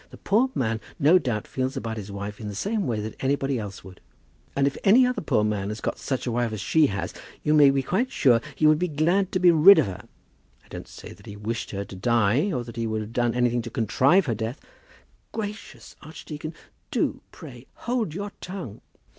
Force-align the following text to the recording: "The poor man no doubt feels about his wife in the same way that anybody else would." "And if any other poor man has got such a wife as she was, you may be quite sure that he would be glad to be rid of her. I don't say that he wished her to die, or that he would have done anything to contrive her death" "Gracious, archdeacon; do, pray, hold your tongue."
"The 0.09 0.17
poor 0.17 0.49
man 0.55 0.81
no 0.97 1.19
doubt 1.19 1.45
feels 1.45 1.77
about 1.77 1.95
his 1.97 2.11
wife 2.11 2.39
in 2.39 2.47
the 2.47 2.55
same 2.55 2.87
way 2.87 3.01
that 3.01 3.23
anybody 3.23 3.59
else 3.59 3.83
would." 3.83 4.01
"And 4.55 4.65
if 4.65 4.75
any 4.83 5.05
other 5.05 5.21
poor 5.21 5.43
man 5.43 5.69
has 5.69 5.79
got 5.79 5.99
such 5.99 6.25
a 6.25 6.31
wife 6.31 6.51
as 6.51 6.59
she 6.59 6.87
was, 6.87 7.13
you 7.43 7.53
may 7.53 7.69
be 7.69 7.83
quite 7.83 8.11
sure 8.11 8.39
that 8.39 8.47
he 8.55 8.65
would 8.65 8.79
be 8.79 8.87
glad 8.87 9.31
to 9.31 9.37
be 9.39 9.51
rid 9.51 9.77
of 9.77 9.85
her. 9.85 10.07
I 10.65 10.69
don't 10.69 10.87
say 10.87 11.13
that 11.13 11.27
he 11.27 11.35
wished 11.35 11.69
her 11.69 11.85
to 11.85 11.95
die, 11.95 12.51
or 12.51 12.63
that 12.63 12.77
he 12.77 12.87
would 12.87 13.01
have 13.01 13.13
done 13.13 13.35
anything 13.35 13.61
to 13.61 13.69
contrive 13.69 14.25
her 14.25 14.33
death" 14.33 14.59
"Gracious, 15.33 15.95
archdeacon; 16.01 16.55
do, 16.89 17.21
pray, 17.31 17.67
hold 17.75 18.15
your 18.15 18.31
tongue." 18.41 18.81